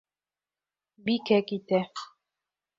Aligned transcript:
Бикә 1.09 1.39
китә. 1.53 1.85